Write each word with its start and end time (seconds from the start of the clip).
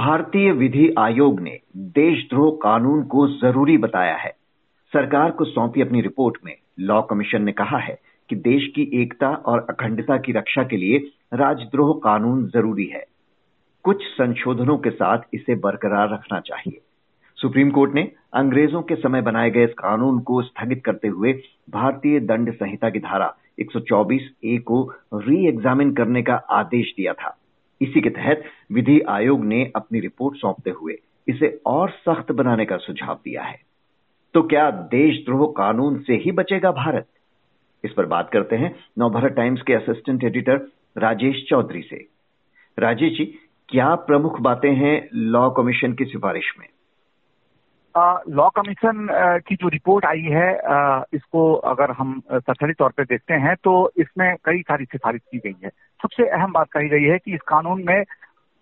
भारतीय 0.00 0.52
विधि 0.52 0.94
आयोग 0.98 1.40
ने 1.40 1.60
देशद्रोह 1.76 2.50
कानून 2.62 3.02
को 3.02 3.28
ज़रूरी 3.28 3.78
बताया 3.78 4.16
है। 4.16 4.30
सरकार 4.92 5.30
को 5.30 5.44
सौंपी 5.44 5.80
अपनी 5.80 6.00
रिपोर्ट 6.00 6.36
में, 6.44 6.56
लॉ 6.80 7.02
कमीशन 7.02 7.42
ने 7.42 7.52
कहा 7.52 7.78
है 7.78 7.98
कि 8.28 8.36
देश 8.36 8.72
की 8.74 9.02
एकता 9.02 9.28
और 9.28 9.66
अखंडता 9.70 10.16
की 10.16 10.32
रक्षा 10.32 10.62
के 10.62 10.76
लिए 10.76 10.98
राजद्रोह 11.34 12.00
कानून 12.04 12.46
ज़रूरी 12.46 12.84
है। 12.84 13.04
कुछ 13.84 14.02
संशोधनों 14.02 14.78
के 14.78 14.90
साथ 14.90 15.18
इसे 15.34 15.54
बरकरार 15.54 16.12
रखना 16.12 16.40
चाहिए। 16.40 16.80
सुप्रीम 17.36 17.70
कोर्ट 17.70 17.94
ने 17.94 18.12
अंग्रेज़ों 18.34 18.82
के 18.82 18.94
समय 18.94 19.22
बनाए 19.22 19.50
गए 19.50 19.64
इस 19.64 19.70
कानून 19.70 20.20
को 20.20 20.42
स्थगित 20.42 20.82
करते 20.84 21.08
हुए 21.08 21.32
भारतीय 21.70 22.20
दंड 22.20 22.54
संहिता 22.54 22.90
की 22.90 22.98
धारा 22.98 23.34
124 23.58 24.22
ए 24.44 24.58
को 24.58 24.92
री 25.14 25.48
एग्जामिन 25.48 25.92
करने 25.94 26.22
का 26.22 26.34
आदेश 26.34 26.94
दिया 26.96 27.12
था। 27.12 27.36
इसी 27.80 28.00
के 28.00 28.10
तहत 28.10 28.42
विधि 28.72 29.00
आयोग 29.00 29.44
ने 29.44 29.72
अपनी 29.76 30.00
रिपोर्ट 30.00 30.36
सौंपते 30.36 30.70
हुए 30.70 30.94
इसे 31.28 31.60
और 31.66 31.90
सख्त 31.90 32.32
बनाने 32.32 32.64
का 32.64 32.76
सुझाव 32.76 33.14
दिया 33.14 33.42
है। 33.42 33.60
तो 34.34 34.42
क्या 34.42 34.70
देशद्रोह 34.70 35.54
कानून 35.56 35.98
से 35.98 36.14
ही 36.14 36.32
बचेगा 36.32 36.70
भारत? 36.70 37.06
इस 37.84 37.92
पर 37.92 38.06
बात 38.06 38.30
करते 38.32 38.56
हैं 38.56 38.76
नवभारत 38.98 39.32
टाइम्स 39.32 39.62
के 39.62 39.74
असिस्टेंट 39.74 40.24
एडिटर 40.24 40.56
राजेश 40.98 41.46
चौधरी 41.48 41.82
से। 41.82 42.08
राजेश 42.78 43.18
जी, 43.18 43.24
क्या 43.68 43.94
प्रमुख 43.94 44.40
बातें 44.40 44.74
हैं 44.74 45.08
लॉ 45.14 45.50
कमीशन 45.50 45.92
की 45.92 46.04
सिफारिश 46.04 46.54
में? 46.58 46.66
लॉ 47.94 48.48
कमीशन 48.48 49.06
की 49.46 49.54
जो 49.54 49.68
रिपोर्ट 49.68 50.04
आई 50.06 50.20
है 50.22 50.48
आ, 50.58 51.02
इसको 51.14 51.52
अगर 51.70 51.90
हम 51.90 52.20
सरसरी 52.30 52.72
तौर 52.72 52.90
पर 52.90 53.04
देखते 53.04 53.34
हैं 53.34 53.54
तो 53.64 53.72
इसमें 53.98 54.34
कई 54.44 54.60
सारी 54.62 54.84
सिफारिश 54.84 55.20
की 55.32 55.38
गई 55.38 55.56
है। 55.64 55.70
सबसे 56.00 56.28
अहम 56.28 56.52
बात 56.52 56.68
कही 56.72 56.88
गई 56.88 57.04
है 57.04 57.18
कि 57.18 57.34
इस 57.34 57.40
कानून 57.48 57.82
में 57.86 58.02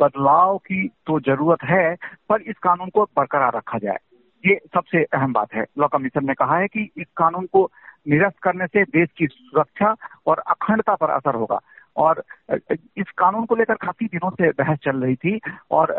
बदलाव 0.00 0.56
की 0.58 0.86
तो 1.06 1.18
ज़रूरत 1.20 1.64
है 1.64 1.94
पर 2.28 2.42
इस 2.42 2.58
कानून 2.62 2.88
को 2.88 3.04
बरकरार 3.16 3.56
रखा 3.56 3.78
जाए। 3.78 3.98
ये 4.44 4.58
सबसे 4.74 5.02
अहम 5.04 5.32
बात 5.32 5.54
है। 5.54 5.64
लॉ 5.78 5.86
कमीशन 5.88 6.26
ने 6.26 6.34
कहा 6.34 6.58
है 6.58 6.66
कि 6.66 6.88
इस 6.96 7.06
कानून 7.16 7.46
को 7.46 7.70
निरस्त 8.08 8.38
करने 8.42 8.66
से 8.66 8.82
देश 8.84 9.08
की 9.18 9.26
सुरक्षा 9.26 9.94
और 10.26 10.38
अखंडता 10.46 10.94
पर 10.94 11.10
असर 11.10 11.34
होगा। 11.34 11.58
और 11.98 12.22
इस 12.70 13.10
कानून 13.18 13.44
को 13.46 13.56
लेकर 13.56 13.74
काफ़ी 13.82 14.06
दिनों 14.06 14.30
से 14.30 14.50
बहस 14.58 14.78
चल 14.84 15.02
रही 15.02 15.14
थी 15.16 15.38
और 15.70 15.94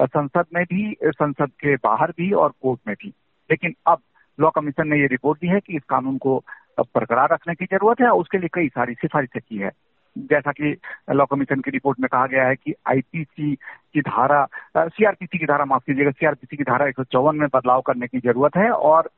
संसद 0.00 0.44
में 0.54 0.64
भी, 0.64 0.96
संसद 1.04 1.50
के 1.60 1.74
बाहर 1.76 2.10
भी 2.18 2.30
और 2.34 2.52
कोर्ट 2.62 2.80
में 2.88 2.94
भी। 3.00 3.08
लेकिन 3.50 3.74
अब 3.86 3.98
लॉ 4.38 4.50
कमीशन 4.50 4.88
ने 4.88 5.00
ये 5.00 5.06
रिपोर्ट 5.06 5.40
दी 5.40 5.48
है 5.48 5.60
कि 5.60 5.76
इस 5.76 5.82
कानून 5.88 6.16
को 6.18 6.38
बरकरार 6.80 7.32
रखने 7.32 7.54
की 7.54 7.64
ज़रूरत 7.64 8.00
है 8.00 8.08
और 8.08 8.20
उसके 8.20 8.38
लिए 8.38 8.48
कई 8.54 8.68
सारी 8.68 8.94
सिफारिशें 8.94 9.40
की 9.48 9.56
है। 9.56 9.70
जैसा 10.16 10.52
कि 10.52 10.76
लॉ 11.12 11.24
कमीशन 11.26 11.60
की 11.60 11.70
रिपोर्ट 11.70 12.00
में 12.00 12.08
कहा 12.12 12.26
गया 12.26 12.44
है 12.48 12.54
कि 12.56 12.74
आईपीसी 12.88 13.54
की 13.54 14.00
धारा 14.00 14.44
सीआरपीसी 14.78 15.38
की 15.38 15.46
धारा 15.46 15.64
माफ़ 15.64 15.82
कीजिएगा, 15.86 16.10
सीआरपीसी 16.10 16.56
की 16.56 16.64
धारा 16.64 16.86
एक 16.86 17.00
में 17.34 17.48
बदलाव 17.54 17.80
करने 17.80 18.06
की 18.06 18.18
ज़रूरत 18.18 18.56
है 18.56 18.70
और 18.70 19.10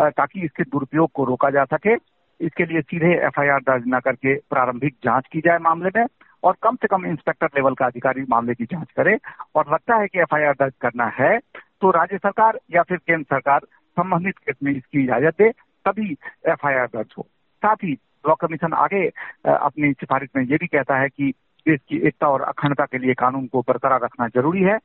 ताकि 0.00 0.44
इसके 0.44 0.62
दुरुपयोग 0.62 1.10
को 1.14 1.24
रोका 1.24 1.50
जा 1.50 1.64
सके। 1.64 1.94
इसके 2.40 2.64
लिए 2.66 2.80
सीधे 2.80 3.12
एफआईआर 3.26 3.60
दर्ज 3.60 3.84
न 3.88 4.00
करके 4.00 4.34
प्रारंभिक 4.50 4.94
जाँच 5.04 5.26
की 5.32 5.40
जाए 5.40 5.58
मामले 5.58 5.90
में 5.96 6.04
और 6.42 6.56
कम 6.62 6.76
से 6.76 6.88
कम 6.88 7.04
इंस्पेक्टर 7.06 7.46
लेवल 7.56 7.74
का 7.74 7.86
अधिकारी 7.86 8.24
मामले 8.28 8.54
की 8.54 8.64
जाँच 8.64 8.90
करे 8.96 9.16
और 9.54 9.72
लगता 9.72 9.96
है 9.96 10.06
कि 10.08 10.20
एफआईआर 10.20 10.54
दर्ज 10.60 10.72
करना 10.80 11.06
है 11.18 11.38
तो 11.82 11.90
राज्य 11.90 12.18
सरकार 12.18 12.58
या 12.74 12.82
फिर 12.82 12.98
केंद्र 12.98 13.24
सरकार 13.24 13.60
संबंधित 13.96 14.38
केस 14.38 14.56
में 14.62 14.72
इसकी 14.72 15.02
इजाज़त 15.04 15.34
दे, 15.38 15.50
तभी 15.50 16.16
एफआईआर 16.48 16.86
दर्ज 16.86 17.14
हो। 17.18 17.22
साथ 17.62 17.76
ही 17.84 17.92
लॉ 18.28 18.34
कमीशन 18.34 18.72
आगे 18.72 19.06
अपनी 19.48 19.92
सिफारिश 19.92 20.28
में 20.36 20.42
ये 20.44 20.56
भी 20.56 20.66
कहता 20.66 20.98
है 20.98 21.08
कि 21.08 21.32
देश 21.66 21.80
की 21.88 21.96
एकता 22.08 22.28
और 22.28 22.42
अखंडता 22.42 22.84
के 22.84 22.98
लिए 22.98 23.14
कानून 23.14 23.46
को 23.46 23.60
बरकरार 23.68 24.00
रखना 24.02 24.28
ज़रूरी 24.28 24.62
है 24.62 24.78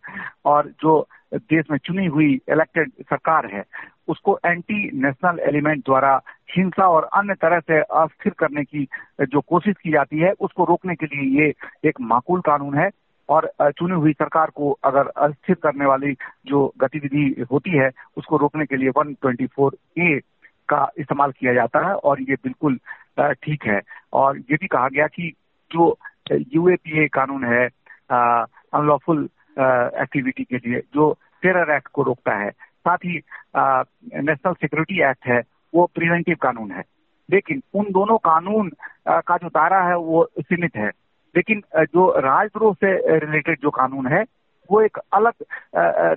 और 0.46 0.68
जो 0.82 1.08
देश 1.36 1.66
में 1.72 1.78
चुनी 1.78 2.06
हुई 2.06 2.34
इलेक्टेड 2.50 2.92
सरकार 3.02 3.46
है 3.54 3.64
उसको 4.08 4.38
एंटी 4.46 4.90
नेशनल 5.02 5.40
एलिमेंट 5.48 5.84
द्वारा 5.86 6.20
हिंसा 6.56 6.88
और 6.88 7.04
अन्य 7.14 7.34
तरह 7.34 7.60
से 7.60 7.80
अस्थिर 8.02 8.34
करने 8.40 8.64
की 8.64 8.88
जो 9.22 9.42
कोशिश 9.42 9.76
की 9.84 9.92
जाती 9.92 10.20
है, 10.20 10.32
उसको 10.32 10.66
रोकने 10.66 10.96
के 10.96 11.06
लिए 11.06 11.42
ये 11.42 11.54
एक 11.90 12.02
माकूल 12.02 12.42
कानून 12.42 12.78
है। 12.78 12.90
और 13.30 13.50
चुनी 13.62 13.96
हुई 13.96 14.12
सरकार 14.14 14.50
को 14.56 14.72
अगर 14.86 15.08
अस्थिर 15.18 15.56
करने 15.64 15.86
वाली 15.86 16.14
जो 16.48 16.60
गतिविधि 16.82 17.46
होती 17.52 17.78
है, 17.78 17.90
उसको 18.18 18.38
रोकने 18.38 18.66
के 18.66 18.78
लिए 18.78 18.90
124 18.90 19.72
ए 20.00 20.20
का 20.70 20.88
इस्तेमाल 20.98 21.32
किया 21.32 21.54
जाता 21.54 21.80
है 21.88 21.94
और 21.96 22.22
ये 22.22 22.36
बिल्कुल 22.44 22.78
ठीक 23.44 23.66
है। 23.66 23.80
और 24.14 24.38
ये 24.38 24.56
भी 24.56 24.68
कहा 24.68 24.88
गया 24.90 25.08
कि 25.08 25.32
जो 25.72 25.98
यूएपीए 26.32 27.08
कानून 27.14 27.44
है 27.46 27.66
अनलॉफुल 28.12 29.24
एक्टिविटी 29.24 30.44
के 30.44 30.58
लिए, 30.58 30.80
जो 30.80 31.12
टेरर 31.42 31.76
एक्ट 31.76 31.88
को 31.88 32.04
रोकता 32.04 32.36
है 32.36 32.52
साथ 32.88 32.98
ही 33.06 33.20
नेशनल 33.58 34.54
सिक्योरिटी 34.54 35.02
एक्ट 35.10 35.26
है, 35.28 35.42
वो 35.76 35.86
प्रिवेंटिव 35.96 36.36
कानून 36.42 36.72
है। 36.72 36.84
लेकिन 37.32 37.62
उन 37.74 37.86
दोनों 37.92 38.18
कानून 38.18 38.72
का 39.08 39.38
जो 39.38 39.48
दायरा 39.48 39.82
है, 39.82 39.98
वो 39.98 40.28
सीमित 40.40 40.76
है। 40.76 40.90
लेकिन 41.36 41.62
जो 41.78 42.10
राजद्रोह 42.20 42.74
से 42.74 43.20
रिलेटेड 43.20 43.58
जो 43.62 43.70
कानून 43.70 44.08
है, 44.08 44.24
वो 44.72 44.82
एक 44.82 44.98
अलग 45.14 45.34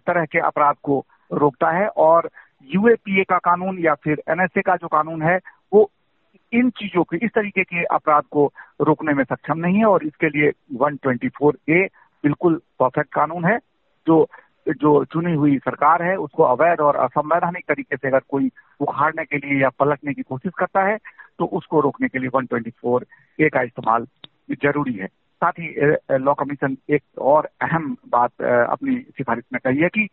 तरह 0.06 0.25
के 0.25 0.39
अपराध 0.39 0.75
को 0.83 1.05
रोकता 1.33 1.71
है 1.71 1.89
और 1.89 2.29
यूएपीए 2.75 3.25
का 3.25 3.39
कानून 3.39 3.79
या 3.79 3.95
फिर 3.95 4.23
एनएसए 4.29 4.61
का 4.61 4.77
जो 4.77 4.89
कानून 4.89 5.23
है, 5.23 5.39
वो 5.73 5.91
इन 6.53 6.71
चीज़ों 6.71 7.03
के, 7.03 7.17
इस 7.17 7.31
तरीके 7.35 7.62
के 7.65 7.85
अपराध 7.85 8.25
को 8.31 8.53
रोकने 8.81 9.12
में 9.15 9.25
सक्षम 9.25 9.59
नहीं 9.59 9.79
है 9.79 9.85
और 9.85 10.05
इसके 10.05 10.29
लिए 10.29 10.50
124 10.77 11.56
ए 11.69 11.87
बिल्कुल 12.23 12.61
परफेक्ट 12.81 13.12
कानून 13.12 13.45
है, 13.45 13.59
जो 14.06 14.27
जो 14.71 15.05
चुनी 15.05 15.34
हुई 15.34 15.56
सरकार 15.59 16.03
है, 16.03 16.17
उसको 16.17 16.43
अवैध 16.45 16.81
और 16.81 16.97
असंवैधानिक 16.97 17.65
तरीके 17.69 17.97
से 17.97 18.09
अगर 18.09 18.21
कोई 18.29 18.51
उखाड़ने 18.81 19.25
के 19.25 19.37
लिए 19.39 19.61
या 19.62 19.69
पलटने 19.79 20.15
की 20.15 20.23
कोशिश 20.23 20.53
करता 20.59 20.83
है 20.87 20.97
तो 21.39 21.45
उसको 21.47 21.81
रोकने 21.81 22.09
के 22.09 22.19
लिए 22.19 22.31
124 22.31 23.05
ए 23.39 23.49
का 23.49 23.62
इस्तेमाल 23.62 24.06
ज़रूरी 24.55 24.93
है। 24.93 25.06
साथ 25.43 25.53
ही 25.53 26.19
लॉ 26.19 26.33
कमीशन 26.34 26.77
एक 26.91 27.03
और 27.23 27.49
अहम 27.62 27.97
बात 28.09 28.43
अपनी 28.43 28.97
सिफारिश 29.09 29.45
में 29.53 29.61
कही 29.65 29.79
है 29.79 29.89
कि 29.89 30.06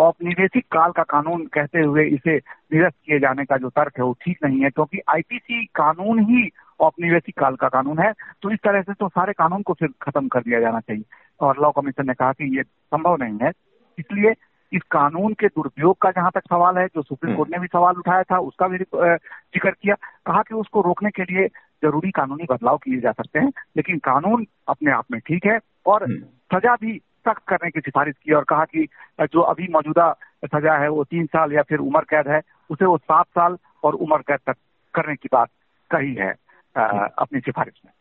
औपनिवेशिक 0.00 0.64
काल 0.72 0.92
का 0.92 1.02
कानून 1.04 1.44
कहते 1.54 1.80
हुए 1.80 2.04
इसे 2.06 2.36
निरस्त 2.36 2.96
किए 3.06 3.18
जाने 3.18 3.44
का 3.44 3.56
जो 3.56 3.68
तर्क 3.70 3.98
है, 3.98 4.04
वो 4.04 4.12
ठीक 4.22 4.38
नहीं 4.44 4.62
है, 4.62 4.70
क्योंकि 4.70 5.00
आईपीसी 5.10 5.64
कानून 5.74 6.20
ही 6.30 6.48
औपनिवेशिक 6.80 7.38
काल 7.38 7.56
का 7.56 7.68
कानून 7.68 7.98
है 7.98 8.12
तो 8.42 8.50
इस 8.50 8.58
तरह 8.64 8.82
से 8.82 8.92
तो 8.92 9.08
सारे 9.08 9.32
कानून 9.32 9.62
को 9.62 9.72
फिर 9.72 9.88
खत्म 10.02 10.28
कर 10.28 10.40
दिया 10.40 10.60
जाना 10.60 10.80
चाहिए। 10.80 11.04
और 11.40 11.60
लॉ 11.62 11.70
कमीशन 11.72 12.06
ने 12.06 12.14
कहा 12.14 12.32
कि 12.32 12.56
ये 12.56 12.62
संभव 12.62 13.16
नहीं 13.22 13.38
है। 13.42 13.50
इसलिए 13.98 14.34
इस 14.72 14.82
कानून 14.90 15.32
के 15.32 15.46
दुरुपयोग 15.46 15.96
का 16.00 16.10
जहाँ 16.10 16.30
तक 16.34 16.42
सवाल 16.50 16.78
है 16.78 16.86
जो 16.86 17.02
सुप्रीम 17.02 17.36
कोर्ट 17.36 17.50
ने 17.50 17.58
भी 17.58 17.66
सवाल 17.66 17.96
उठाया 17.96 18.22
था 18.22 18.38
उसका 18.40 18.68
भी 18.68 18.78
ज़िक्र 18.78 19.70
किया 19.70 19.94
कहा 20.26 20.42
कि 20.42 20.54
उसको 20.54 20.80
रोकने 20.80 21.10
के 21.10 21.22
लिए 21.22 21.46
ज़रूरी 21.84 22.10
कानूनी 22.10 22.46
बदलाव 22.50 22.76
किए 22.76 23.00
जा 23.00 23.12
सकते 23.12 23.38
हैं 23.38 23.52
लेकिन 23.76 23.98
कानून 23.98 24.46
अपने 24.68 24.92
आप 24.92 25.04
में 25.12 25.20
ठीक 25.20 25.46
है 25.46 25.58
और 25.86 26.04
हम्म। 26.04 26.58
सजा 26.58 26.74
भी 26.74 27.00
सख्त 27.26 27.42
करने 27.48 27.70
की 27.70 27.80
सिफारिश 27.80 28.14
की 28.24 28.32
और 28.32 28.44
कहा 28.44 28.64
कि 28.64 28.86
जो 29.32 29.40
अभी 29.40 29.68
मौजूदा 29.70 30.12
सजा 30.44 30.76
है 30.78 30.88
वो 30.88 31.04
तीन 31.04 31.26
साल 31.26 31.52
या 31.52 31.62
फिर 31.62 31.78
उम्र 31.78 32.00
कैद 32.00 32.28
है 32.28 32.40
उसे 32.70 32.84
वो 32.84 32.96
सात 32.98 33.26
साल 33.26 33.56
और 33.84 33.94
उम्र 33.96 34.18
कैद 34.18 34.40
तक 34.46 34.56
करने 34.94 35.14
की 35.14 35.28
बात 35.32 35.48
कही 35.90 36.14
है 36.14 36.30
अपनी 36.76 37.40
सिफारिश 37.40 37.80
में। 37.84 37.92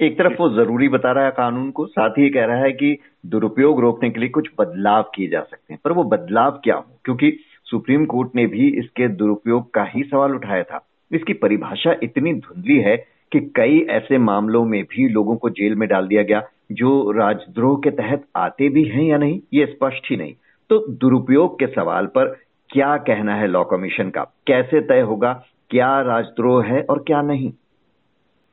एक 0.00 0.18
तरफ़ 0.18 0.32
वो 0.32 0.50
ज़रूरी 0.50 0.88
बता 0.88 1.12
रहा 1.12 1.24
है 1.24 1.30
कानून 1.30 1.70
को, 1.70 1.86
साथ 1.86 2.10
ही 2.10 2.30
कह 2.30 2.44
रहा 2.44 2.56
है 2.56 2.72
कि 2.72 2.98
दुरुपयोग 3.26 3.80
रोकने 3.80 4.10
के 4.10 4.20
लिए 4.20 4.28
कुछ 4.28 4.48
बदलाव 4.58 5.02
किए 5.14 5.28
जा 5.28 5.40
सकते 5.40 5.74
हैं। 5.74 5.80
पर 5.84 5.92
वो 5.92 6.04
बदलाव 6.04 6.50
क्या 6.50 6.74
हो? 6.74 6.84
क्योंकि 7.04 7.36
सुप्रीम 7.64 8.04
कोर्ट 8.04 8.28
ने 8.34 8.46
भी 8.46 8.68
इसके 8.68 9.08
दुरुपयोग 9.08 9.74
का 9.74 9.84
ही 9.84 10.02
सवाल 10.02 10.34
उठाया 10.34 10.62
था। 10.62 10.86
इसकी 11.12 11.32
परिभाषा 11.32 11.94
इतनी 12.02 12.34
धुंधली 12.34 12.78
है 12.78 12.96
कि 13.32 13.40
कई 13.40 13.80
ऐसे 13.80 14.18
मामलों 14.18 14.64
में 14.64 14.84
भी 14.84 15.08
लोगों 15.08 15.36
को 15.36 15.50
जेल 15.50 15.74
में 15.74 15.88
डाल 15.88 16.06
दिया 16.08 16.22
गया, 16.22 16.42
जो 16.72 17.10
राजद्रोह 17.10 17.76
के 17.84 17.90
तहत 17.90 18.24
आते 18.36 18.68
भी 18.68 18.84
हैं 18.84 19.02
या 19.02 19.18
नहीं, 19.18 19.40
ये 19.54 19.66
स्पष्ट 19.66 20.10
ही 20.10 20.16
नहीं। 20.16 20.34
तो 20.70 20.86
दुरुपयोग 20.88 21.58
के 21.58 21.66
सवाल 21.66 22.06
पर 22.06 22.36
क्या 22.70 22.96
कहना 22.96 23.34
है 23.34 23.46
लॉ 23.46 23.64
कमीशन 23.64 24.10
का? 24.10 24.24
कैसे 24.46 24.80
तय 24.80 25.00
होगा 25.00 25.44
क्या 25.70 26.00
राजद्रोह 26.00 26.64
है 26.64 26.82
और 26.82 27.04
क्या 27.06 27.22
नहीं? 27.22 27.52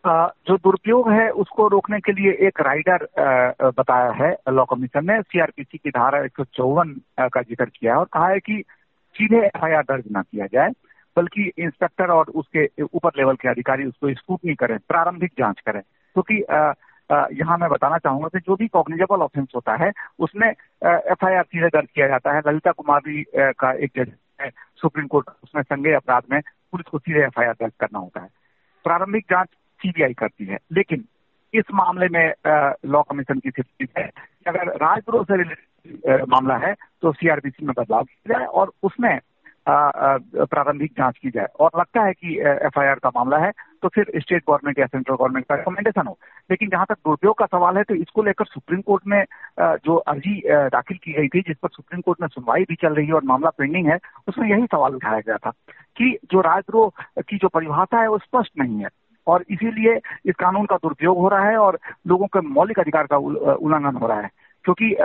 जो 0.07 0.55
दुरुपयोग 0.57 1.09
है, 1.11 1.29
उसको 1.31 1.67
रोकने 1.67 1.99
के 1.99 2.11
लिए 2.11 2.31
एक 2.47 2.61
राइडर 2.61 3.07
बताया 3.77 4.11
है, 4.13 4.35
लॉ 4.49 4.65
कमीशन 4.65 5.05
ने। 5.05 5.21
सीआरपीसी 5.21 5.77
की 5.77 5.89
धारा 5.91 6.23
एक 6.25 6.37
सौ 6.37 6.43
चौवन 6.45 6.93
का 7.19 7.41
ज़िक्र 7.41 7.65
किया 7.65 7.93
है 7.93 7.99
और 7.99 8.05
कहा 8.13 8.27
है 8.29 8.39
कि 8.39 8.63
सीधे 9.15 9.45
एफआईआर 9.45 9.83
दर्ज 9.83 10.03
न 10.11 10.21
किया 10.21 10.45
जाए, 10.45 10.71
बल्कि 11.17 11.51
इंस्पेक्टर 11.57 12.11
और 12.11 12.29
उसके 12.35 12.67
ऊपर 12.83 13.11
लेवल 13.17 13.35
के 13.35 13.49
अधिकारी 13.49 13.85
उसको 13.85 14.13
स्कूटनी 14.13 14.55
करें, 14.55 14.77
प्रारंभिक 14.87 15.31
जाँच 15.39 15.59
करें। 15.65 15.81
क्योंकि 15.81 16.43
तो 17.09 17.15
यहाँ 17.33 17.57
मैं 17.57 17.69
बताना 17.69 17.97
चाहूँगा 17.97 18.27
कि 18.27 18.39
जो 18.39 18.55
भी 18.55 18.67
कॉग्निजेबल 18.67 19.21
ऑफेंस 19.21 19.47
होता 19.55 19.75
है, 19.75 19.91
उसमें 20.19 20.47
एफ़ 20.47 21.25
आई 21.25 21.35
आर 21.35 21.43
सीधे 21.43 21.67
दर्ज 21.67 21.87
किया 21.95 22.07
जाता 22.07 22.33
है। 22.35 22.41
ललिता 22.47 22.71
कुमारी 22.71 23.23
का 23.35 23.71
एक 23.73 23.91
जज 23.97 24.11
है, 24.41 24.49
सुप्रीम 24.81 25.07
कोर्ट, 25.07 25.29
उसमें 25.43 25.61
संज्ञेय 25.63 25.95
अपराध 25.95 26.23
में 26.31 26.39
पुलिस 26.41 26.87
को 26.87 26.99
सीधे 26.99 27.23
एफ़ 27.25 27.39
आई 27.39 27.47
आर 27.47 27.53
दर्ज 27.53 27.73
करना 27.79 27.99
होता 27.99 28.21
है। 28.21 28.29
प्रारंभिक 28.85 29.25
जाँच 29.31 29.47
सीबीआई 29.79 30.13
करती 30.13 30.45
है। 30.45 30.57
लेकिन 30.71 31.03
इस 31.53 31.65
मामले 31.73 32.07
में 32.09 32.33
लॉ 32.85 33.01
कमीशन 33.01 33.39
की 33.39 33.49
स्थिति 33.49 33.87
है 33.97 34.05
कि 34.05 34.49
अगर 34.49 34.75
राजद्रोह 34.77 35.23
से 35.23 35.37
रिलेटेड 35.37 36.25
मामला 36.29 36.55
है 36.57 36.73
तो 37.01 37.11
सीआरपीसी 37.13 37.65
में 37.65 37.73
बदलाव 37.77 38.03
किया 38.03 38.33
जाए 38.33 38.47
और 38.47 38.71
उसमें 38.83 39.19
प्रारंभिक 39.69 40.91
जाँच 40.97 41.17
की 41.17 41.29
जाए। 41.29 41.45
और 41.59 41.69
लगता 41.77 42.01
है 42.03 42.11
कि 42.13 42.37
एफआईआर 42.39 42.99
का 43.03 43.09
मामला 43.15 43.37
है 43.37 43.51
तो 43.81 43.87
फिर 43.87 44.11
स्टेट 44.17 44.43
गवर्नमेंट 44.47 44.79
या 44.79 44.85
सेंट्रल 44.85 45.15
गवर्नमेंट 45.15 45.45
का 45.45 45.55
रिकमेंडेशन 45.55 46.07
हो। 46.07 46.17
लेकिन 46.49 46.69
जहाँ 46.69 46.85
तक 46.89 46.95
दुरुपयोग 46.95 47.37
का 47.37 47.45
सवाल 47.45 47.77
है 47.77 47.83
तो 47.83 47.95
इसको 47.95 48.23
लेकर 48.23 48.45
सुप्रीम 48.45 48.81
कोर्ट 48.81 49.07
में 49.07 49.23
जो 49.59 49.95
अर्जी 49.95 50.41
दाखिल 50.47 50.97
की 50.97 51.13
गई 51.13 51.27
थी, 51.27 51.41
जिस 51.41 51.57
पर 51.57 51.69
सुप्रीम 51.69 52.01
कोर्ट 52.01 52.21
में 52.21 52.27
सुनवाई 52.27 52.63
भी 52.63 52.75
चल 52.75 52.93
रही 52.93 53.07
है 53.07 53.13
और 53.13 53.23
मामला 53.23 53.49
पेंडिंग 53.57 53.87
है, 53.87 53.97
उसमें 54.27 54.49
यही 54.49 54.65
सवाल 54.65 54.95
उठाया 54.95 55.19
गया 55.19 55.37
था 55.37 55.51
कि 55.97 56.17
जो 56.31 56.41
राजद्रोह 56.41 57.21
की 57.21 57.37
जो 57.37 57.47
परिभाषा 57.47 58.01
है, 58.01 58.07
वो 58.07 58.17
स्पष्ट 58.17 58.51
नहीं 58.59 58.79
है। 58.79 58.89
और 59.27 59.43
इसीलिए 59.49 59.95
इस 60.25 60.35
कानून 60.39 60.65
का 60.65 60.75
दुरुपयोग 60.75 61.17
हो 61.17 61.27
रहा 61.29 61.49
है 61.49 61.57
और 61.57 61.79
लोगों 62.07 62.27
के 62.27 62.41
मौलिक 62.49 62.79
अधिकार 62.79 63.07
का 63.07 63.17
उल्लंघन 63.17 63.95
हो 63.95 64.07
रहा 64.07 64.19
है। 64.21 64.29
क्योंकि 64.65 64.95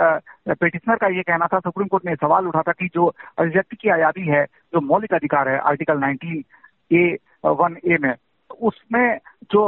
पेटिशनर 0.49 0.95
का 0.95 1.07
ये 1.07 1.21
कहना 1.21 1.47
था 1.47 1.59
सुप्रीम 1.59 1.87
कोर्ट 1.87 2.05
ने 2.05 2.15
सवाल 2.15 2.47
उठा 2.47 2.61
था 2.61 2.71
कि 2.71 2.89
जो 2.93 3.05
अभिव्यक्ति 3.37 3.75
की 3.75 3.89
आज़ादी 3.89 4.27
है, 4.27 4.43
जो 4.45 4.81
मौलिक 4.81 5.13
अधिकार 5.13 5.49
है 5.49 5.57
आर्टिकल 5.59 5.99
19 5.99 6.43
ए 6.91 7.17
वन 7.45 7.77
ए 7.85 7.97
में, 8.01 8.13
उसमें 8.61 9.19
जो 9.51 9.63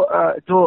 जो 0.50 0.60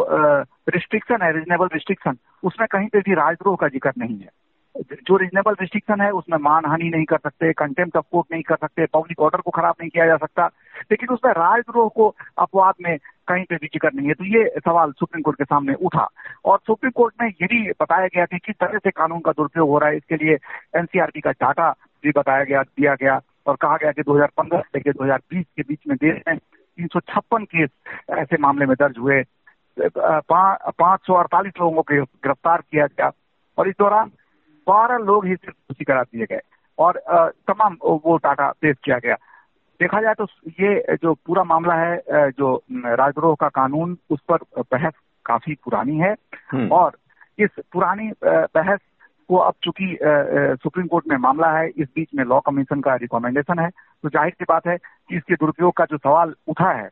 रिस्ट्रिक्शन 0.69 1.21
है 1.23 1.31
रिजनेबल 1.33 1.69
रिस्ट्रिक्शन 1.73 2.17
उसमें 2.43 2.67
कहीं 2.71 2.87
पे 2.87 2.99
भी 2.99 3.13
राजद्रोह 3.15 3.55
का 3.55 3.67
ज़िक्र 3.67 3.91
नहीं 3.97 4.17
है। 4.17 4.29
जो 4.75 5.15
रिजनेबल 5.17 5.55
रिस्ट्रिक्शन 5.61 6.01
है, 6.01 6.09
उसमें 6.11 6.37
मानहानि 6.39 6.89
नहीं 6.89 7.05
कर 7.05 7.17
सकते 7.17 7.51
कंटेम्प्ट 7.53 7.97
ऑफ़ 7.97 8.05
कोर्ट 8.11 8.27
नहीं 8.31 8.43
कर 8.43 8.55
सकते 8.55 8.85
पब्लिक 8.93 9.19
ऑर्डर 9.19 9.41
को 9.41 9.51
खराब 9.51 9.75
नहीं 9.81 9.89
किया 9.89 10.05
जा 10.05 10.17
सकता, 10.17 10.45
लेकिन 10.91 11.09
उसमें 11.09 11.31
राजद्रोह 11.33 11.89
को 11.95 12.07
अपवाद 12.37 12.73
में 12.81 12.97
कहीं 13.29 13.43
पे 13.49 13.55
भी 13.55 13.67
ज़िक्र 13.67 13.89
नहीं 13.95 14.07
है। 14.07 14.13
तो 14.13 14.25
ये 14.25 14.43
सवाल 14.59 14.91
सुप्रीम 14.99 15.21
कोर्ट 15.23 15.37
के 15.37 15.43
सामने 15.43 15.73
उठा। 15.81 16.07
और 16.45 16.59
सुप्रीम 16.67 16.91
कोर्ट 16.95 17.13
में 17.21 17.27
ये 17.27 17.47
भी 17.47 17.61
बताया 17.81 18.07
गया 18.07 18.25
कि 18.25 18.37
किस 18.45 18.55
तरह 18.55 18.79
से 18.79 18.91
कानून 18.91 19.19
का 19.19 19.31
दुरुपयोग 19.31 19.69
हो 19.69 19.77
रहा 19.79 19.89
है, 19.89 19.97
इसके 19.97 20.15
लिए 20.17 20.37
एनसीआरटी 20.77 21.21
का 21.21 21.31
डाटा 21.31 21.69
भी 22.03 22.11
बताया 22.17 22.43
गया, 22.43 22.61
दिया 22.63 22.95
गया 22.95 23.19
और 23.47 23.55
कहा 23.55 23.77
गया 23.77 23.91
कि 23.91 24.03
2015 24.03 24.61
से 24.61 24.91
2020 24.91 25.45
के 25.55 25.61
बीच 25.63 25.79
में 25.87 25.95
देश 25.97 26.21
में 26.27 26.37
तीन 26.37 26.87
सौ 26.87 26.99
छप्पन 27.01 27.43
केस 27.45 27.69
ऐसे 28.19 28.37
मामले 28.41 28.65
में 28.65 28.75
दर्ज 28.79 28.97
हुए। 28.99 29.23
पाँच 29.79 30.99
सौ 31.07 31.13
अड़तालीस 31.13 31.53
लोगों 31.59 31.81
को 31.81 31.95
गिरफ़्तार 31.95 32.61
किया 32.61 32.85
गया 32.87 33.11
और 33.57 33.69
इस 33.69 33.75
दौरान 33.79 34.11
बारह 34.67 34.97
लोग 35.05 35.25
ही 35.25 35.35
सिर्फ़ 35.35 35.55
दोषी 35.55 35.83
करा 35.85 36.01
दिए 36.03 36.25
गए 36.25 36.39
और 36.77 37.01
तमाम 37.47 37.77
वो 37.83 38.15
डाटा 38.17 38.51
पेश 38.61 38.75
किया 38.83 38.97
गया। 38.97 39.15
देखा 39.79 40.01
जाए 40.01 40.13
तो 40.13 40.25
ये 40.61 40.97
जो 41.03 41.13
पूरा 41.25 41.43
मामला 41.45 41.73
है 41.75 42.29
जो 42.31 42.55
राजद्रोह 42.77 43.35
का 43.35 43.47
कानून 43.51 43.97
उस 44.09 44.19
पर 44.29 44.43
बहस 44.59 44.93
काफ़ी 45.25 45.55
पुरानी 45.63 45.97
है 45.97 46.15
हम्म। 46.51 46.67
और 46.71 46.97
इस 47.39 47.49
पुरानी 47.73 48.11
बहस 48.23 48.79
को 49.29 49.37
अब 49.37 49.53
चूँकि 49.63 49.97
सुप्रीम 50.63 50.87
कोर्ट 50.87 51.07
में 51.07 51.17
मामला 51.17 51.51
है 51.51 51.67
इस 51.69 51.87
बीच 51.95 52.07
में 52.15 52.23
लॉ 52.25 52.39
कमीशन 52.39 52.81
का 52.81 52.95
रिकमेंडेशन 52.95 53.59
है 53.59 53.69
तो 53.69 54.09
ज़ाहिर 54.09 54.33
सी 54.33 54.45
बात 54.49 54.67
है 54.67 54.77
कि 54.77 55.17
इसके 55.17 55.35
दुरुपयोग 55.35 55.73
का 55.77 55.85
जो 55.85 55.97
सवाल 55.97 56.33
उठा 56.47 56.71
है 56.71 56.89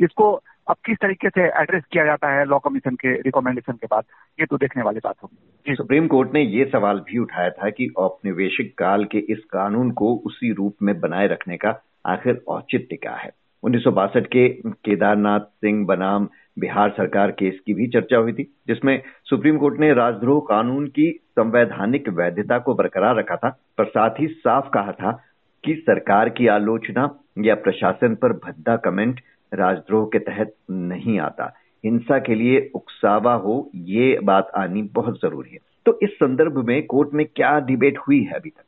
इसको 0.00 0.32
अब 0.68 0.76
किस 0.86 0.96
तरीके 0.98 1.28
से 1.28 1.42
एड्रेस 1.60 1.82
किया 1.92 2.04
जाता 2.04 2.28
है 2.28 2.44
लॉ 2.44 2.58
कमीशन 2.58 2.94
के 2.94 3.12
रिकमेंडेशन 3.20 3.72
के 3.72 3.86
बाद 3.86 4.04
ये 4.38 4.46
तो 4.46 4.56
देखने 4.56 4.82
वाली 4.82 5.00
बात 5.04 5.16
होगी 5.22 5.74
सुप्रीम 5.74 6.06
कोर्ट 6.06 6.32
ने 6.34 6.42
ये 6.42 6.64
सवाल 6.64 7.00
भी 7.00 7.18
उठाया 7.18 7.50
था 7.52 7.70
कि 7.70 7.88
औपनिवेशिक 7.98 8.74
काल 8.78 9.04
के 9.04 9.18
इस 9.32 9.44
कानून 9.50 9.90
को 9.92 10.14
उसी 10.26 10.52
रूप 10.52 10.82
में 10.82 10.98
बनाए 11.00 11.26
रखने 11.26 11.56
का 11.56 11.72
आखिर 12.06 12.42
औचित्य 12.48 12.96
क्या 12.96 13.14
है। 13.14 13.30
उन्नीस 13.62 13.84
सौ 13.84 13.90
बासठ 13.90 14.26
के 14.26 14.48
केदारनाथ 14.84 15.40
सिंह 15.40 15.86
बनाम 15.86 16.28
बिहार 16.58 16.90
सरकार 16.90 17.30
केस 17.30 17.58
की 17.66 17.74
भी 17.74 17.86
चर्चा 17.86 18.16
हुई 18.16 18.32
थी, 18.32 18.42
जिसमें 18.68 19.02
सुप्रीम 19.24 19.58
कोर्ट 19.58 19.80
ने 19.80 19.92
राजद्रोह 19.92 20.40
कानून 20.40 20.86
की 20.86 21.10
संवैधानिक 21.30 22.08
वैधता 22.08 22.58
को 22.58 22.74
बरकरार 22.74 23.16
रखा 23.16 23.36
था, 23.36 23.48
पर 23.78 23.84
साथ 23.84 24.10
ही 24.20 24.26
साफ़ 24.26 24.70
कहा 24.74 24.92
था 24.92 25.24
कि 25.64 25.74
सरकार 25.74 26.28
की 26.28 26.46
आलोचना 26.46 27.18
या 27.38 27.54
प्रशासन 27.54 28.14
पर 28.14 28.32
भद्दा 28.32 28.76
कमेंट 28.76 29.20
राजद्रोह 29.54 30.06
के 30.12 30.18
तहत 30.18 30.54
नहीं 30.70 31.18
आता। 31.20 31.54
हिंसा 31.84 32.18
के 32.18 32.34
लिए 32.34 32.70
उकसावा 32.74 33.34
हो, 33.34 33.70
ये 33.74 34.18
बात 34.24 34.50
आनी 34.56 34.82
बहुत 34.82 35.18
ज़रूरी 35.18 35.50
है। 35.52 35.58
तो 35.86 35.98
इस 36.02 36.10
संदर्भ 36.10 36.64
में 36.64 36.86
कोर्ट 36.86 37.08
में 37.14 37.26
क्या 37.26 37.60
डिबेट 37.60 37.98
हुई 37.98 38.22
है 38.22 38.32
अभी 38.32 38.50
तक? 38.50 38.62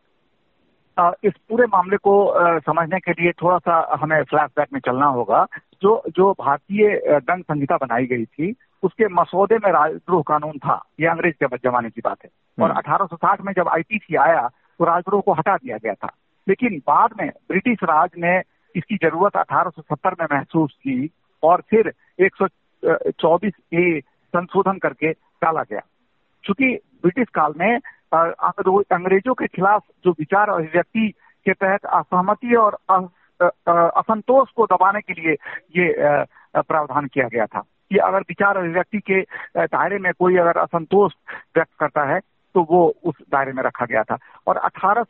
इस 1.24 1.32
पूरे 1.48 1.64
मामले 1.66 1.96
को 1.96 2.34
समझने 2.60 3.00
के 3.00 3.12
लिए 3.12 3.32
थोड़ा 3.32 3.58
सा 3.58 3.98
हमें 4.00 4.22
फ्लैशबैक 4.24 4.68
में 4.72 4.80
चलना 4.80 5.06
होगा। 5.06 5.46
जो 5.82 6.02
जो 6.08 6.32
भारतीय 6.32 7.00
दंड 7.06 7.42
संहिता 7.44 7.76
बनाई 7.76 8.06
गई 8.06 8.24
थी 8.24 8.54
उसके 8.82 9.08
मसौदे 9.08 9.54
में 9.54 9.72
राजद्रोह 9.72 10.22
कानून 10.26 10.58
था। 10.58 10.84
ये 11.00 11.06
अंग्रेज़ 11.06 11.44
के 11.44 11.56
जमाने 11.56 11.90
की 11.90 12.00
बात 12.04 12.16
है। 12.24 12.30
और 12.62 12.70
1860 12.70 13.30
हम्म। 13.30 13.46
में 13.46 13.52
जब 13.52 13.68
आईपीसी 13.68 14.16
आया 14.16 14.48
तो 14.48 14.84
राजद्रोह 14.84 15.20
को 15.20 15.32
हटा 15.32 15.56
दिया 15.56 15.76
गया 15.76 15.94
था। 15.94 16.08
लेकिन 16.48 16.82
बाद 16.86 17.10
में 17.20 17.28
ब्रिटिश 17.28 17.78
राज 17.84 18.10
ने 18.18 18.42
इसकी 18.76 18.96
ज़रूरत 18.96 19.36
1870 19.36 20.14
में 20.20 20.26
महसूस 20.32 20.72
की 20.72 21.10
और 21.42 21.62
फिर 21.70 21.92
124 22.20 23.52
ए 23.74 24.00
संशोधन 24.28 24.78
करके 24.78 25.12
डाला 25.12 25.62
गया। 25.62 25.80
क्योंकि 26.42 26.78
ब्रिटिश 27.02 27.28
काल 27.34 27.52
में 27.56 27.78
अंग्रेज़ों 28.12 29.34
के 29.34 29.46
खिलाफ 29.46 29.82
जो 30.05 30.10
विचार 30.10 30.50
अभिव्यक्ति 30.50 31.08
के 31.46 31.52
तहत 31.52 31.84
असहमति 31.87 32.55
और 32.55 32.78
असंतोष 33.40 34.50
को 34.56 34.66
दबाने 34.66 35.00
के 35.00 35.12
लिए 35.20 35.32
ये 35.76 35.93
प्रावधान 36.56 37.06
किया 37.06 37.28
गया 37.28 37.46
था 37.46 37.60
कि 37.60 37.96
अगर 37.96 38.20
विचार 38.28 38.56
अभिव्यक्ति 38.56 38.99
के 39.00 39.20
दायरे 39.56 39.99
में 39.99 40.12
कोई 40.19 40.37
अगर 40.37 40.58
असंतोष 40.58 41.12
व्यक्त 41.56 41.70
करता 41.81 42.05
है 42.12 42.19
तो 42.55 42.66
वो 42.70 42.87
उस 43.05 43.14
दायरे 43.32 43.52
में 43.52 43.62
रखा 43.62 43.84
गया 43.87 44.02
था। 44.02 44.16
और 44.46 44.56
अठारह 44.56 45.05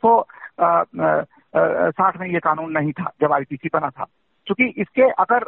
साठ 1.91 2.17
में 2.19 2.27
ये 2.27 2.39
कानून 2.39 2.71
नहीं 2.71 2.91
था, 2.91 3.11
जब 3.21 3.33
आईपीसी 3.33 3.69
बना 3.73 3.89
था। 3.89 4.05
क्योंकि 4.47 4.81
इसके 4.81 5.09
अगर 5.23 5.45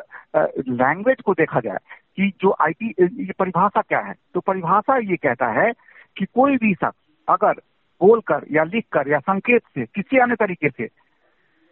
लैंग्वेज 0.70 1.22
को 1.26 1.34
देखा 1.34 1.60
जाए 1.60 1.78
कि 2.16 2.32
जो 2.42 2.56
आईटी 2.62 2.94
ये 3.00 3.34
परिभाषा 3.40 3.82
क्या 3.82 4.00
है? 4.00 4.14
तो 4.34 4.40
परिभाषा 4.40 4.98
ये 4.98 5.16
कहता 5.18 5.48
है 5.60 5.72
कि 6.18 6.26
कोई 6.26 6.58
भी 6.58 6.74
शख्स 6.74 7.01
अगर 7.32 7.62
बोलकर 8.02 8.46
या 8.52 8.64
लिखकर 8.66 9.08
या 9.10 9.20
संकेत 9.22 9.62
से, 9.66 9.86
किसी 9.86 10.18
अन्य 10.20 10.36
तरीके 10.36 10.70
से 10.70 10.90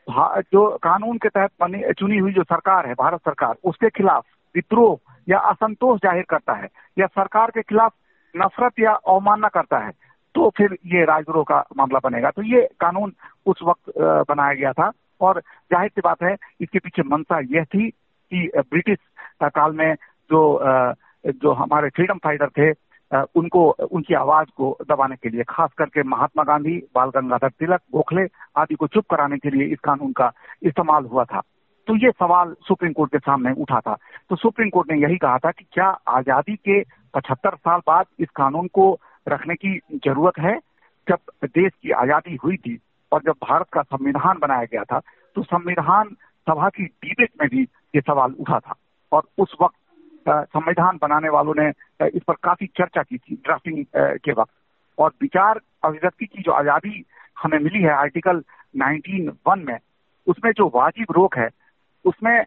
जो 0.08 0.68
कानून 0.84 1.18
के 1.18 1.30
तहत 1.30 1.94
चुनी 2.00 2.18
हुई 2.18 2.34
जो 2.34 2.44
सरकार 2.46 2.88
है, 2.88 2.94
भारत 2.96 3.20
सरकार, 3.22 3.56
उसके 3.64 3.90
खिलाफ 3.92 4.26
विद्रोह 4.56 4.98
या 5.28 5.40
असंतोष 5.50 6.00
ज़ाहिर 6.04 6.24
करता 6.30 6.54
है, 6.54 6.68
या 6.98 7.08
सरकार 7.08 7.52
के 7.52 7.62
खिलाफ 7.62 7.94
नफरत 8.36 8.80
या 8.80 8.92
अवमानना 8.92 9.48
करता 9.50 9.78
है 9.80 9.92
तो 10.36 10.50
फिर 10.57 10.78
ये 10.86 11.04
राजद्रोह 11.06 11.44
का 11.44 11.64
मामला 11.78 12.00
बनेगा। 12.04 12.30
तो 12.31 12.42
ये 12.44 12.62
कानून 12.80 13.14
उस 13.45 13.62
वक्त 13.64 13.92
बनाया 14.30 14.54
गया 14.54 14.72
था 14.74 14.92
और 15.22 15.40
ज़ाहिर 15.72 15.90
सी 15.90 16.02
बात 16.02 16.24
है, 16.24 16.36
इसके 16.62 16.80
पीछे 16.80 17.04
मंशा 17.06 17.40
यह 17.52 17.64
थी 17.66 17.90
कि 17.90 18.50
ब्रिटिश 18.60 18.98
काल 19.44 19.72
में 19.74 19.94
जो 20.30 20.42
जो 21.26 21.52
हमारे 21.54 21.90
फ्रीडम 21.90 22.18
फाइटर 22.24 22.50
थे 22.50 22.72
उनको, 23.11 23.69
उनकी 23.71 24.13
आवाज़ 24.13 24.47
को 24.57 24.78
दबाने 24.89 25.16
के 25.16 25.30
लिए, 25.30 25.44
खास 25.49 25.69
करके 25.78 26.04
महात्मा 26.06 26.44
गांधी, 26.44 26.78
बाल 26.95 27.09
गंगाधर 27.09 27.49
तिलक, 27.49 27.81
गोखले 27.94 28.28
आदि 28.57 28.75
को 28.75 28.87
चुप 28.87 29.06
कराने 29.11 29.37
के 29.37 29.49
लिए 29.49 29.68
इस 29.68 29.80
कानून 29.83 30.11
का 30.11 30.31
इस्तेमाल 30.63 31.06
हुआ 31.06 31.23
था। 31.25 31.42
तो 31.87 31.95
ये 31.95 32.11
सवाल 32.11 32.54
सुप्रीम 32.68 32.92
कोर्ट 32.94 33.11
के 33.11 33.19
सामने 33.19 33.51
उठा 33.61 33.80
था। 33.80 33.95
तो 34.30 34.35
सुप्रीम 34.35 34.69
कोर्ट 34.69 34.92
ने 34.92 34.97
यही 34.99 35.18
कहा 35.18 35.37
था 35.37 35.51
कि 35.51 35.66
क्या 35.73 35.87
आज़ादी 36.09 36.56
के 36.57 36.81
पचहत्तर 37.13 37.56
साल 37.57 37.80
बाद 37.87 38.06
इस 38.19 38.30
कानून 38.35 38.68
को 38.68 38.92
रखने 39.28 39.56
की 39.56 39.78
ज़रूरत 39.95 40.39
है? 40.39 40.57
जब 41.07 41.19
देश 41.45 41.71
की 41.73 41.92
आज़ादी 41.94 42.37
हुई 42.44 42.57
थी 42.57 42.78
और 43.11 43.21
जब 43.25 43.35
भारत 43.44 43.68
का 43.73 43.81
संविधान 43.83 44.39
बनाया 44.42 44.63
गया 44.63 44.83
था 44.83 44.99
तो 45.35 45.44
संविधान 45.44 46.09
सभा 46.47 46.69
की 46.69 46.83
डिबेट 46.83 47.31
में 47.42 47.47
भी 47.49 47.61
ये 47.95 48.01
सवाल 48.01 48.35
उठा 48.39 48.59
था। 48.59 48.75
और 49.11 49.28
उस 49.37 49.56
वक्त 49.61 49.75
संविधान 50.30 50.98
बनाने 51.02 51.30
वालों 51.30 51.54
ने 51.57 51.69
इस 52.07 52.24
पर 52.24 52.33
काफ़ी 52.44 52.68
चर्चा 52.78 53.04
की 53.04 53.18
थी 53.18 53.36
ड्राफ्टिंग 53.36 53.86
के 53.95 54.31
वक्त। 54.31 54.52
और 54.98 55.12
विचार 55.21 55.59
अभिव्यक्ति 55.83 56.26
की 56.26 56.42
जो 56.42 56.52
आज़ादी 56.52 57.04
हमें 57.38 57.57
मिली 57.59 57.81
है 57.81 57.92
आर्टिकल 57.92 58.44
19 58.76 59.30
वन 59.48 59.59
में, 59.59 59.78
उसमें 60.28 60.52
जो 60.52 60.68
वाजिब 60.76 61.12
रोक 61.12 61.38
है, 61.38 61.50
उसमें 62.06 62.44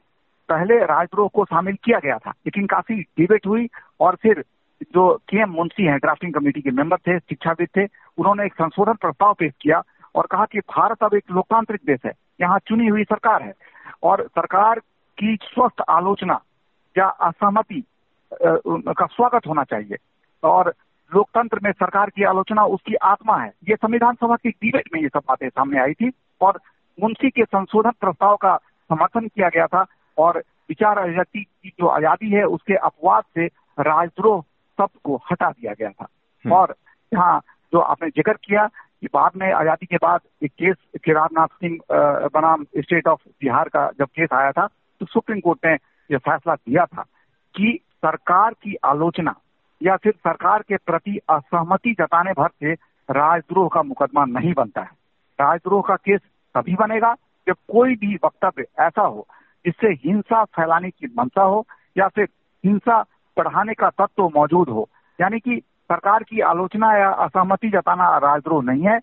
पहले 0.49 0.79
राजद्रोह 0.85 1.29
को 1.35 1.45
शामिल 1.45 1.77
किया 1.85 1.99
गया 1.99 2.19
था, 2.19 2.31
लेकिन 2.31 2.67
काफ़ी 2.67 3.01
डिबेट 3.19 3.47
हुई 3.47 3.69
और 4.01 4.17
फिर 4.23 4.45
जो 4.95 5.13
के 5.29 5.41
एम 5.43 5.51
मुंशी 5.51 5.85
हैं 5.85 5.99
ड्राफ्टिंग 5.99 6.33
कमेटी 6.35 6.61
के 6.61 6.71
मेंबर 6.71 6.97
थे, 6.99 7.19
शिक्षाविद 7.19 7.69
थे, 7.77 7.85
उन्होंने 8.19 8.45
एक 8.47 8.55
संशोधन 8.55 8.95
प्रस्ताव 8.95 9.35
पेश 9.35 9.53
किया 9.61 9.83
और 10.15 10.27
कहा 10.27 10.45
कि 10.45 10.59
भारत 10.71 11.03
अब 11.03 11.15
एक 11.15 11.31
लोकतांत्रिक 11.31 11.81
देश 11.87 12.01
है, 12.07 12.13
यहाँ 12.41 12.59
चुनी 12.67 12.87
हुई 12.87 13.05
सरकार 13.05 13.43
है। 13.43 13.53
और 14.03 14.27
सरकार 14.29 14.79
की 15.19 15.37
स्वस्थ 15.43 15.83
आलोचना 15.89 16.41
या 16.97 17.07
असहमति 17.07 17.83
का 18.33 19.07
स्वागत 19.07 19.47
होना 19.47 19.63
चाहिए? 19.65 19.97
और 20.43 20.73
लोकतंत्र 21.13 21.59
में 21.63 21.71
सरकार 21.73 22.11
की 22.11 22.25
आलोचना 22.25 22.65
उसकी 22.67 22.95
आत्मा 23.05 23.37
है। 23.37 23.49
ये 23.69 23.77
संविधान 23.77 24.15
सभा 24.15 24.37
की 24.37 24.51
डिबेट 24.51 24.89
में 24.95 25.01
ये 25.01 25.09
सब 25.09 25.23
बातें 25.29 25.49
सामने 25.49 25.81
आई 25.81 25.93
थी 25.93 26.11
और 26.41 26.61
मुंशी 26.99 27.31
के 27.31 27.45
संशोधन 27.45 27.91
प्रस्ताव 28.01 28.37
का 28.37 28.57
समर्थन 28.91 29.29
किया 29.29 29.49
गया 29.49 29.67
था 29.67 29.85
और 30.19 30.39
विचार 30.69 30.99
अभिव्यक्ति 30.99 31.41
की 31.41 31.69
जो 31.71 31.87
आज़ादी 31.89 32.31
है 32.31 32.45
उसके 32.47 32.75
अपवाद 32.87 33.25
से 33.35 33.47
राजद्रोह 33.79 34.41
शब्द 34.79 34.99
को 35.05 35.17
हटा 35.31 35.51
दिया 35.51 35.73
गया 35.73 35.91
था। 35.91 36.07
हम्म। 36.45 36.55
और 36.55 36.75
यहाँ 37.13 37.41
जो 37.73 37.79
आपने 37.81 38.09
ज़िक्र 38.11 38.33
किया 38.45 38.67
कि 38.67 39.09
बाद 39.15 39.37
में 39.37 39.53
आज़ादी 39.53 39.87
के 39.87 39.97
बाद 39.97 40.21
एक 40.45 40.53
केस 40.53 40.77
केदारनाथ 41.05 41.49
सिंह 41.61 41.79
बनाम 42.35 42.65
स्टेट 42.79 43.09
ऑफ़ 43.09 43.21
बिहार 43.43 43.69
का 43.69 43.89
जब 43.99 44.07
केस 44.07 44.33
आया 44.33 44.53
था 44.53 44.67
तो 45.01 45.07
सुप्रीम 45.07 45.41
कोर्ट 45.41 45.67
ने 45.67 45.77
यह 46.13 46.19
फैसला 46.19 46.55
दिया 46.55 46.85
था 46.87 47.03
कि 47.55 47.79
सरकार 47.95 48.55
की 48.55 48.75
आलोचना 48.85 49.35
या 49.83 49.97
फिर 49.97 50.13
सरकार 50.13 50.63
के 50.63 50.77
प्रति 50.77 51.19
असहमति 51.29 51.93
जताने 51.93 52.33
भर 52.33 52.49
से 52.49 52.73
राजद्रोह 53.09 53.69
का 53.73 53.83
मुकदमा 53.83 54.25
नहीं 54.25 54.53
बनता 54.55 54.81
है। 54.81 54.91
राजद्रोह 55.41 55.83
का 55.83 55.97
केस 55.97 56.21
तभी 56.55 56.75
बनेगा 56.75 57.15
जब 57.47 57.55
कोई 57.71 57.95
भी 57.95 58.19
वक्तव्य 58.25 58.67
ऐसा 58.79 59.03
हो 59.03 59.27
जिससे 59.65 59.89
हिंसा 60.05 60.45
फैलाने 60.45 60.91
की 60.91 61.07
मंशा 61.19 61.43
हो 61.43 61.67
या 61.99 62.09
फिर 62.09 62.29
हिंसा 62.65 63.01
बढ़ाने 63.37 63.75
का 63.75 63.89
तत्व 63.91 64.07
तो 64.07 64.29
मौजूद 64.29 64.69
हो। 64.69 64.89
यानी 65.21 65.39
कि 65.41 65.63
सरकार 65.89 66.23
की 66.23 66.41
आलोचना 66.41 66.97
या 66.97 67.11
असहमति 67.11 67.69
जताना 67.69 68.17
राजद्रोह 68.19 68.63
नहीं 68.63 68.83
है। 68.83 68.99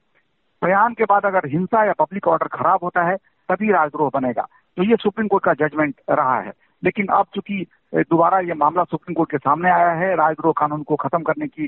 बयान 0.62 0.94
के 0.94 1.04
बाद 1.04 1.26
अगर 1.26 1.48
हिंसा 1.48 1.86
या 1.86 1.94
पब्लिक 1.94 2.28
ऑर्डर 2.28 2.48
खराब 2.48 2.80
होता 2.84 3.04
है, 3.04 3.16
तभी 3.50 3.72
राजद्रोह 3.72 4.12
बनेगा। 4.14 4.48
तो 4.78 4.84
ये 4.84 4.96
सुप्रीम 4.96 5.28
कोर्ट 5.28 5.44
का 5.44 5.54
जजमेंट 5.54 5.96
रहा 6.10 6.40
है। 6.40 6.54
लेकिन 6.84 7.08
अब 7.08 7.26
चूँकि 7.36 7.66
दोबारा 7.96 8.40
ये 8.40 8.54
मामला 8.54 8.84
सुप्रीम 8.84 9.16
कोर्ट 9.16 9.32
के 9.32 9.38
सामने 9.38 9.70
आया 9.70 9.92
है 9.92 10.16
राजद्रोह 10.16 10.54
कानून 10.58 10.84
को 10.84 10.96
खत्म 10.96 11.22
करने 11.22 11.48
की 11.48 11.66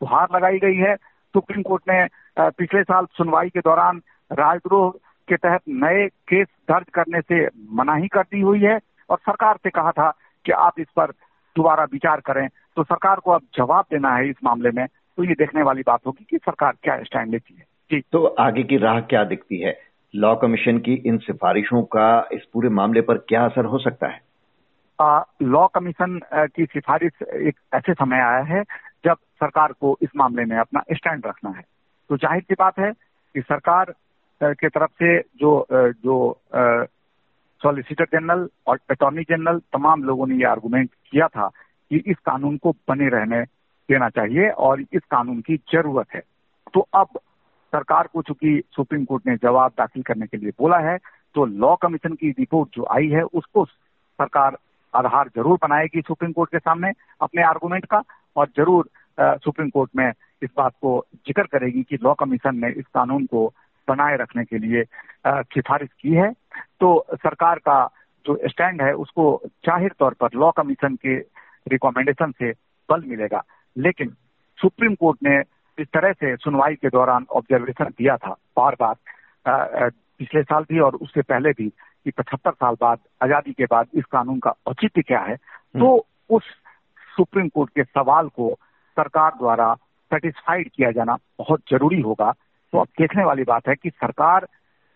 गुहार 0.00 0.28
लगाई 0.34 0.58
गई 0.58 0.76
है, 0.76 0.94
सुप्रीम 1.34 1.62
कोर्ट 1.62 1.82
ने 1.90 2.06
पिछले 2.50 2.82
साल 2.82 3.06
सुनवाई 3.12 3.48
के 3.48 3.60
दौरान 3.60 4.00
राजद्रोह 4.30 4.90
के 5.28 5.36
तहत 5.36 5.60
नए 5.68 6.06
केस 6.28 6.46
दर्ज 6.70 6.86
करने 6.94 7.20
से 7.20 7.46
मनाही 7.72 8.08
कर 8.08 8.22
दी 8.22 8.40
हुई 8.40 8.60
है 8.60 8.78
और 9.10 9.18
सरकार 9.18 9.56
से 9.56 9.70
कहा 9.70 9.90
था 9.90 10.10
कि 10.44 10.52
आप 10.52 10.80
इस 10.80 10.86
पर 10.96 11.10
दोबारा 11.56 11.84
विचार 11.84 12.20
करें। 12.20 12.48
तो 12.76 12.82
सरकार 12.84 13.20
को 13.20 13.30
अब 13.30 13.42
जवाब 13.56 13.84
देना 13.90 14.14
है 14.16 14.28
इस 14.28 14.36
मामले 14.44 14.70
में। 14.70 14.86
तो 14.86 15.24
ये 15.24 15.34
देखने 15.34 15.62
वाली 15.62 15.82
बात 15.86 16.00
होगी 16.06 16.26
कि 16.30 16.38
सरकार 16.38 16.72
क्या 16.82 16.96
स्टैंड 17.02 17.30
लेती 17.30 17.54
है। 17.54 17.64
जी। 17.90 18.00
तो 18.12 18.24
आगे 18.24 18.62
की 18.62 18.76
राह 18.76 19.00
क्या 19.00 19.24
दिखती 19.24 19.60
है? 19.60 19.76
लॉ 20.14 20.34
कमीशन 20.36 20.78
की 20.78 20.94
इन 21.06 21.18
सिफारिशों 21.18 21.82
का 21.82 22.28
इस 22.32 22.42
पूरे 22.52 22.68
मामले 22.68 23.00
पर 23.00 23.18
क्या 23.18 23.44
असर 23.44 23.64
हो 23.64 23.78
सकता 23.78 24.06
है? 24.06 24.20
लॉ 24.98 25.66
कमीशन 25.74 26.18
की 26.34 26.64
सिफारिश 26.64 27.22
एक 27.22 27.56
ऐसे 27.74 27.94
समय 27.94 28.20
आया 28.20 28.42
है 28.46 28.62
जब 29.04 29.16
सरकार 29.40 29.72
को 29.72 29.96
इस 30.02 30.10
मामले 30.16 30.44
में 30.44 30.56
अपना 30.58 30.82
स्टैंड 30.92 31.26
रखना 31.26 31.50
है। 31.50 31.64
तो 32.10 32.16
ज़ाहिर 32.16 32.42
सी 32.42 32.54
बात 32.58 32.78
है 32.78 32.90
कि 32.92 33.40
सरकार 33.40 33.94
के 34.40 34.68
तरफ़ 34.68 34.90
से 34.92 35.18
जो 35.40 35.66
जो 35.72 36.16
सॉलिसिटर 37.60 38.04
जनरल 38.12 38.48
और 38.66 38.78
अटॉर्नी 38.90 39.22
जनरल 39.22 39.58
तमाम 39.72 40.02
लोगों 40.04 40.26
ने 40.26 40.36
ये 40.36 40.44
आर्गूमेंट 40.46 40.90
किया 41.10 41.28
था 41.28 41.48
कि 41.90 42.02
इस 42.06 42.16
कानून 42.26 42.56
को 42.56 42.72
बने 42.88 43.08
रहने 43.08 43.42
देना 43.88 44.08
चाहिए 44.10 44.48
और 44.50 44.80
इस 44.82 45.02
कानून 45.10 45.40
की 45.40 45.56
ज़रूरत 45.72 46.14
है। 46.14 46.22
तो 46.74 46.80
अब 46.94 47.18
सरकार 47.72 48.08
को 48.12 48.22
चूँकि 48.22 48.62
सुप्रीम 48.72 49.04
कोर्ट 49.04 49.26
ने 49.26 49.36
जवाब 49.36 49.72
दाखिल 49.78 50.02
करने 50.02 50.26
के 50.26 50.36
लिए 50.36 50.50
बोला 50.58 50.78
है 50.80 50.96
तो 51.34 51.44
लॉ 51.46 51.74
कमीशन 51.76 52.14
की 52.14 52.30
रिपोर्ट 52.30 52.76
जो 52.76 52.86
आई 52.90 53.08
है, 53.08 53.22
उसको 53.22 53.64
सरकार 53.64 54.56
आधार 54.94 55.28
ज़रूर 55.36 55.58
बनाएगी 55.62 56.00
सुप्रीम 56.00 56.32
कोर्ट 56.32 56.50
के 56.50 56.58
सामने 56.58 56.92
अपने 57.22 57.42
आर्गूमेंट 57.44 57.86
का 57.86 58.02
और 58.36 58.48
ज़रूर 58.56 58.88
सुप्रीम 59.44 59.68
कोर्ट 59.70 59.90
में 59.96 60.10
इस 60.42 60.50
बात 60.56 60.72
को 60.82 61.04
ज़िक्र 61.26 61.42
करेगी 61.52 61.82
कि 61.82 61.98
लॉ 62.02 62.14
कमीशन 62.14 62.56
ने 62.64 62.70
इस 62.78 62.86
कानून 62.94 63.26
को 63.26 63.46
बनाए 63.88 64.16
रखने 64.16 64.44
के 64.44 64.58
लिए 64.58 64.84
सिफारिश 65.26 65.88
की 66.00 66.12
है। 66.14 66.30
तो 66.80 67.06
सरकार 67.14 67.58
का 67.58 67.84
जो 68.26 68.38
स्टैंड 68.48 68.82
है 68.82 68.92
उसको 68.96 69.24
ज़ाहिर 69.66 69.92
तौर 69.98 70.14
पर 70.20 70.38
लॉ 70.40 70.50
कमीशन 70.56 70.94
के 70.96 71.16
रिकमेंडेशन 71.66 72.32
से 72.38 72.50
बल 72.88 73.02
मिलेगा। 73.08 73.42
लेकिन 73.76 74.14
सुप्रीम 74.58 74.94
कोर्ट 74.94 75.18
ने 75.22 75.38
इस 75.78 75.86
तरह 75.94 76.12
से 76.12 76.34
सुनवाई 76.36 76.74
के 76.74 76.88
दौरान 76.88 77.26
ऑब्जर्वेशन 77.36 77.92
दिया 77.98 78.16
था 78.16 78.36
बार 78.56 78.76
बार 78.80 79.90
पिछले 80.24 80.42
साल 80.42 80.64
भी 80.68 80.78
और 80.80 80.94
उससे 80.96 81.22
पहले 81.22 81.50
भी 81.52 81.68
कि 81.68 82.10
पचहत्तर 82.10 82.52
साल 82.52 82.74
बाद 82.80 82.98
आज़ादी 83.22 83.52
के 83.52 83.64
बाद 83.64 83.88
इस 83.94 84.04
कानून 84.04 84.38
का 84.38 84.54
औचित्य 84.66 85.02
क्या 85.02 85.20
है 85.20 85.34
हम्म। 85.34 85.80
तो 85.80 86.06
उस 86.30 86.42
सुप्रीम 87.16 87.48
कोर्ट 87.48 87.70
के 87.70 87.84
सवाल 87.84 88.28
को 88.28 88.48
सरकार 88.96 89.30
द्वारा 89.30 89.74
सेटिस्फाइड 90.10 90.70
किया 90.70 90.90
जाना 90.90 91.16
बहुत 91.38 91.60
ज़रूरी 91.70 92.00
होगा। 92.00 92.30
तो 92.72 92.78
अब 92.78 92.88
देखने 92.98 93.24
वाली 93.24 93.42
बात 93.44 93.68
है 93.68 93.74
कि 93.74 93.90
सरकार 93.90 94.44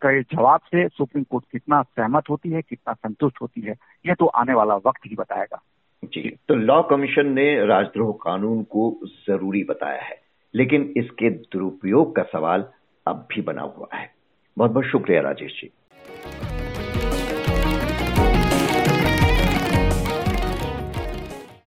के 0.02 0.20
जवाब 0.22 0.60
से 0.60 0.88
सुप्रीम 0.88 1.24
कोर्ट 1.24 1.44
कितना 1.52 1.82
सहमत 1.82 2.30
होती 2.30 2.50
है 2.50 2.62
कितना 2.62 2.92
संतुष्ट 2.94 3.40
होती 3.42 3.60
है 3.60 3.74
यह 4.06 4.14
तो 4.14 4.26
आने 4.26 4.54
वाला 4.54 4.74
वक्त 4.76 5.06
ही 5.06 5.16
बताएगा। 5.16 5.62
जी 6.02 6.28
तो 6.48 6.54
लॉ 6.54 6.82
कमीशन 6.82 7.32
ने 7.32 7.48
राजद्रोह 7.66 8.12
कानून 8.22 8.62
को 8.72 8.90
ज़रूरी 9.28 9.64
बताया 9.64 10.02
है 10.02 10.20
लेकिन 10.54 10.92
इसके 10.96 11.30
दुरुपयोग 11.30 12.14
का 12.16 12.22
सवाल 12.22 12.64
अब 13.06 13.26
भी 13.30 13.42
बना 13.42 13.62
हुआ 13.62 13.88
है। 13.94 14.17
बहुत 14.58 14.70
बहुत 14.70 14.84
शुक्रिया 14.84 15.20
राजेश 15.20 15.52
जी। 15.52 15.70